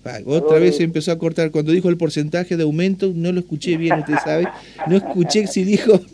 ah, 0.05 0.19
otra 0.25 0.60
vez 0.60 0.77
se 0.77 0.84
empezó 0.84 1.12
a 1.12 1.17
cortar. 1.17 1.51
Cuando 1.51 1.72
dijo 1.72 1.89
el 1.89 1.98
porcentaje 1.98 2.57
de 2.57 2.63
aumento, 2.63 3.12
no 3.13 3.31
lo 3.31 3.39
escuché 3.39 3.77
bien, 3.77 4.00
usted 4.00 4.15
sabe. 4.24 4.48
No 4.88 4.98
escuché 4.98 5.48
si 5.48 5.63
dijo. 5.63 5.93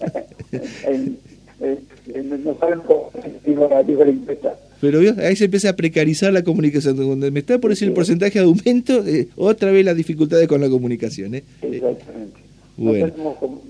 no 2.44 2.58
saben 2.60 2.80
cómo 2.82 3.12
dijo 3.46 3.68
la 3.70 4.12
encuesta. 4.12 4.56
Pero 4.82 5.00
ahí 5.00 5.36
se 5.36 5.46
empieza 5.46 5.70
a 5.70 5.76
precarizar 5.76 6.34
la 6.34 6.44
comunicación. 6.44 6.96
Cuando 6.96 7.32
me 7.32 7.40
está 7.40 7.60
por 7.60 7.70
decir 7.70 7.88
el 7.88 7.94
porcentaje 7.94 8.40
de 8.40 8.46
aumento, 8.46 9.06
eh, 9.06 9.28
otra 9.36 9.72
vez 9.72 9.86
las 9.86 9.96
dificultades 9.96 10.48
con 10.48 10.60
la 10.60 10.70
comunicación. 10.70 11.36
¿eh? 11.36 11.44
Exactamente. 11.62 12.40
Bueno. 12.78 13.08
Nosotros 13.16 13.62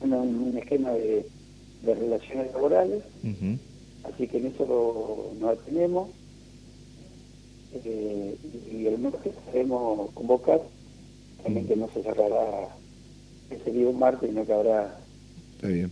tenemos 0.00 0.26
un, 0.26 0.58
esquema 0.58 0.90
de, 0.90 1.24
relaciones 1.84 2.52
laborales, 2.52 3.02
así 4.02 4.26
que 4.26 4.38
en 4.38 4.46
eso 4.46 5.32
nos 5.40 5.58
atenemos. 5.58 6.08
Eh, 7.72 8.36
y 8.72 8.86
el 8.86 8.98
martes 8.98 9.32
queremos 9.52 10.10
convocar, 10.12 10.60
también 11.42 11.66
que 11.66 11.76
no 11.76 11.88
se 11.94 12.02
cerrará 12.02 12.68
ese 13.50 13.70
día 13.70 13.88
un 13.88 13.98
martes, 13.98 14.28
sino 14.28 14.44
que 14.44 14.52
habrá... 14.52 14.98
Está 15.56 15.68
bien. 15.68 15.90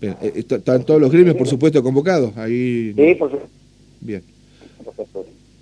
Eh, 0.00 0.44
están 0.48 0.84
todos 0.84 1.00
los 1.00 1.10
gremios, 1.12 1.36
por 1.36 1.46
supuesto, 1.46 1.82
convocados. 1.82 2.36
Ahí... 2.36 2.92
Sí, 2.94 3.14
por 3.14 3.30
supuesto. 3.30 3.48
Bien. 4.00 4.22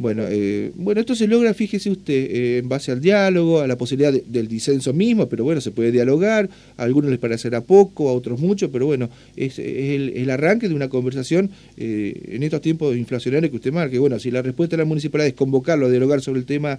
Bueno, 0.00 0.23
eh, 0.26 0.73
bueno, 0.76 1.02
esto 1.02 1.14
se 1.14 1.26
logra, 1.26 1.52
fíjese 1.52 1.90
usted, 1.90 2.14
eh, 2.14 2.59
en 2.59 2.71
base 2.71 2.90
al 2.90 3.02
diálogo, 3.02 3.61
a 3.61 3.66
la 3.66 3.76
posibilidad 3.76 4.11
del 4.11 4.49
disenso 4.49 4.95
mismo, 4.95 5.28
pero 5.28 5.45
bueno, 5.45 5.61
se 5.61 5.73
puede 5.73 5.92
dialogar, 5.92 6.49
a 6.78 6.83
algunos 6.85 7.11
les 7.11 7.19
parecerá 7.19 7.61
poco, 7.61 8.09
a 8.09 8.14
otros 8.14 8.40
mucho, 8.40 8.71
pero 8.71 8.87
bueno, 8.87 9.11
es, 9.37 9.59
el, 9.59 10.30
arranque 10.30 10.71
de 10.71 10.75
una 10.75 10.88
conversación 10.88 11.50
en 11.76 12.42
estos 12.42 12.62
tiempos 12.62 12.97
inflacionarios 12.97 13.50
que 13.50 13.57
usted 13.57 13.73
marque. 13.75 13.99
Bueno, 13.99 14.19
si 14.19 14.30
la 14.30 14.40
respuesta 14.40 14.75
de 14.75 14.85
la 14.85 14.87
municipalidad 14.87 15.28
es 15.28 15.35
convocarlo 15.35 15.85
a 15.85 15.90
dialogar 15.90 16.23
sobre 16.23 16.40
el 16.40 16.47
tema 16.47 16.78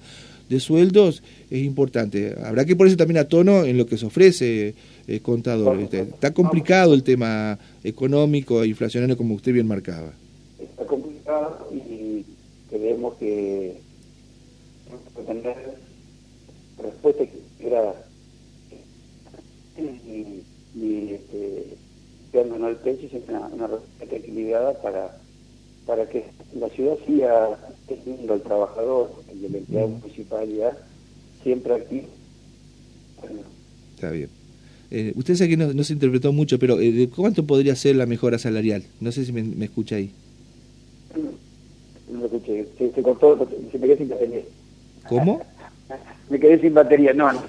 de 0.49 0.59
sueldos, 0.59 1.21
es 1.51 1.63
importante. 1.63 2.35
Habrá 2.43 2.65
que 2.65 2.75
ponerse 2.75 2.97
también 2.97 3.19
a 3.19 3.25
tono 3.25 3.65
en 3.65 3.77
lo 3.77 3.85
que 3.85 3.99
se 3.99 4.07
ofrece, 4.07 4.73
eh, 5.07 5.19
contador. 5.19 5.79
Está 5.79 6.33
complicado 6.33 6.95
el 6.95 7.03
tema 7.03 7.59
económico 7.83 8.63
e 8.63 8.67
inflacionario 8.67 9.15
como 9.15 9.35
usted 9.35 9.53
bien 9.53 9.67
marcaba. 9.67 10.11
Está 10.59 10.85
complicado 10.85 11.69
y 11.71 11.90
creemos 12.71 13.15
que 13.15 13.79
tener 15.27 15.77
respuesta 16.81 17.23
era 17.59 17.93
y, 19.77 20.43
y 20.75 21.13
este, 21.13 21.77
no 22.33 22.67
el 22.67 22.77
pecho 22.77 23.05
es 23.05 23.29
una, 23.29 23.47
una 23.47 23.67
respuesta 23.67 24.15
equilibrada 24.15 24.81
para 24.81 25.21
para 25.85 26.07
que 26.07 26.25
la 26.57 26.69
ciudad 26.69 26.95
siga 27.05 27.57
teniendo 27.87 28.33
al 28.33 28.41
trabajador 28.41 29.11
y 29.33 29.45
el 29.45 29.55
empleado 29.55 29.89
mm. 29.89 29.99
municipal 29.99 30.49
siempre 31.43 31.73
aquí. 31.73 32.03
Está 33.95 34.11
bien. 34.11 34.29
Eh, 34.89 35.13
usted 35.15 35.35
sabe 35.35 35.51
que 35.51 35.57
no, 35.57 35.83
se 35.83 35.93
interpretó 35.93 36.33
mucho, 36.33 36.59
pero 36.59 36.79
eh, 36.79 36.91
¿de 36.91 37.09
cuánto 37.09 37.45
podría 37.45 37.75
ser 37.75 37.95
la 37.95 38.05
mejora 38.05 38.37
salarial? 38.37 38.83
No 38.99 39.11
sé 39.11 39.25
si 39.25 39.31
me, 39.31 39.65
escucha 39.65 39.95
ahí. 39.95 40.11
No 42.21 42.27
lo 42.27 42.37
escuché, 42.37 42.67
se, 42.77 43.01
cortó, 43.01 43.47
se 43.71 43.79
me 43.79 43.87
quedé 43.87 43.97
sin 43.97 44.09
batería. 44.09 44.41
¿Cómo? 45.09 45.41
me 46.29 46.39
quedé 46.39 46.59
sin 46.59 46.73
batería, 46.75 47.13
no, 47.13 47.31
no. 47.33 47.43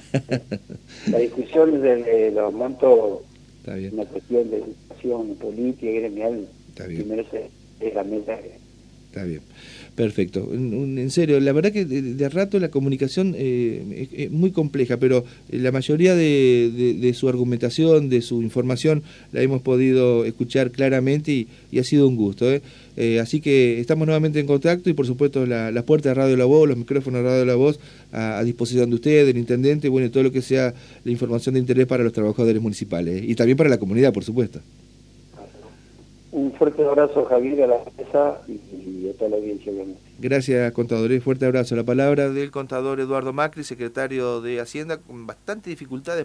la 1.08 1.18
discusión 1.18 1.82
de, 1.82 2.30
los 2.34 2.54
montos 2.54 3.20
Está 3.58 3.74
bien. 3.74 3.92
una 3.92 4.06
cuestión 4.06 4.50
de 4.50 4.58
educación 4.58 5.34
política 5.36 5.90
y 5.90 5.96
gremial. 5.96 6.48
Está 6.70 6.86
bien. 6.86 7.02
Primero 7.02 7.28
es 7.80 7.94
la 7.94 8.04
mesa 8.04 8.38
Está 9.08 9.24
bien, 9.24 9.42
perfecto. 9.94 10.48
En, 10.52 11.10
serio, 11.10 11.38
la 11.40 11.52
verdad 11.52 11.72
que 11.72 11.84
de, 11.84 12.28
rato 12.28 12.58
la 12.58 12.70
comunicación 12.70 13.34
eh, 13.36 14.08
es, 14.12 14.30
muy 14.30 14.50
compleja, 14.50 14.96
pero 14.96 15.24
la 15.50 15.72
mayoría 15.72 16.14
de, 16.14 17.12
su 17.14 17.28
argumentación, 17.28 18.08
de 18.08 18.22
su 18.22 18.42
información, 18.42 19.02
la 19.32 19.42
hemos 19.42 19.62
podido 19.62 20.24
escuchar 20.24 20.70
claramente 20.70 21.46
y, 21.70 21.78
ha 21.78 21.84
sido 21.84 22.08
un 22.08 22.16
gusto. 22.16 22.50
¿eh? 22.50 22.62
Eh, 22.96 23.20
así 23.20 23.40
que 23.40 23.80
estamos 23.80 24.06
nuevamente 24.06 24.38
en 24.38 24.46
contacto 24.46 24.90
y 24.90 24.92
por 24.92 25.06
supuesto 25.06 25.46
las 25.46 25.72
la 25.72 25.82
puertas 25.84 26.10
de 26.10 26.14
Radio 26.14 26.36
La 26.36 26.44
Voz, 26.44 26.68
los 26.68 26.76
micrófonos 26.76 27.22
de 27.22 27.28
Radio 27.28 27.44
La 27.46 27.54
Voz 27.54 27.80
a, 28.12 28.42
disposición 28.44 28.90
de 28.90 28.96
usted, 28.96 29.26
del 29.26 29.38
intendente, 29.38 29.88
bueno, 29.88 30.10
todo 30.10 30.22
lo 30.22 30.32
que 30.32 30.42
sea 30.42 30.74
la 31.04 31.10
información 31.10 31.54
de 31.54 31.60
interés 31.60 31.86
para 31.86 32.04
los 32.04 32.12
trabajadores 32.12 32.60
municipales 32.60 33.22
y 33.26 33.34
también 33.34 33.56
para 33.56 33.70
la 33.70 33.78
comunidad, 33.78 34.12
por 34.12 34.24
supuesto. 34.24 34.60
Un 36.32 36.50
fuerte 36.54 36.82
abrazo, 36.82 37.26
Javier, 37.26 37.64
a 37.64 37.66
la 37.66 37.76
mesa 37.98 38.40
y, 38.48 39.06
a 39.10 39.12
toda 39.18 39.30
la 39.30 39.36
audiencia, 39.36 39.70
Gracias, 40.18 40.72
contador. 40.72 41.20
Fuerte 41.20 41.44
abrazo. 41.44 41.76
La 41.76 41.84
palabra 41.84 42.30
del 42.30 42.50
contador 42.50 43.00
Eduardo 43.00 43.34
Macri, 43.34 43.64
secretario 43.64 44.40
de 44.40 44.58
Hacienda, 44.58 44.96
con 44.96 45.26
bastante 45.26 45.68
dificultades. 45.68 46.20